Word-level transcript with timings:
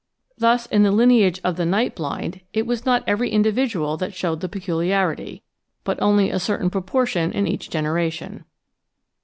Thus 0.35 0.65
in 0.65 0.81
the 0.81 0.89
lineage 0.89 1.39
of 1.43 1.57
the 1.57 1.63
"night 1.67 1.93
blind" 1.95 2.41
it 2.53 2.65
was 2.65 2.87
not 2.87 3.03
every 3.05 3.29
individual 3.29 3.97
that 3.97 4.15
showed 4.15 4.39
the 4.41 4.49
peculiarity, 4.49 5.43
but 5.83 6.01
only 6.01 6.31
a 6.31 6.39
certain 6.39 6.71
proportion 6.71 7.31
in 7.31 7.45
each 7.45 7.69
generation. 7.69 8.45